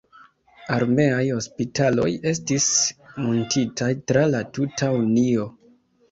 Armeaj 0.75 1.25
hospitaloj 1.33 2.07
estis 2.31 2.69
muntitaj 3.25 3.89
tra 4.13 4.23
la 4.31 4.41
tuta 4.59 4.89
Unio. 5.03 5.45